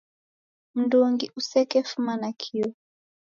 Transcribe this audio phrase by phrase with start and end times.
[0.77, 2.67] Mndungi usekefuma nakio.